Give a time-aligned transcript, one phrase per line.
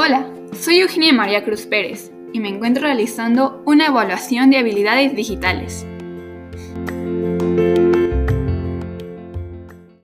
[0.00, 5.84] Hola, soy Eugenia María Cruz Pérez y me encuentro realizando una evaluación de habilidades digitales.